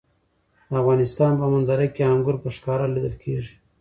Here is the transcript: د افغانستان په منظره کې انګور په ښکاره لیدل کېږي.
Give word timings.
د 0.69 0.73
افغانستان 0.81 1.31
په 1.41 1.45
منظره 1.53 1.85
کې 1.93 2.03
انګور 2.13 2.35
په 2.43 2.49
ښکاره 2.55 2.85
لیدل 2.93 3.15
کېږي. 3.23 3.53